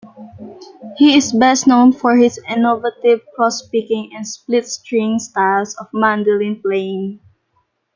[0.97, 7.19] He is best known for his innovative crosspicking and split-string styles of mandolin playing.